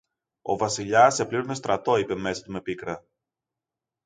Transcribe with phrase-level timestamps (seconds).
[0.41, 3.05] Ο Βασιλιάς επλήρωνε στρατό είπε μέσα του με πίκρα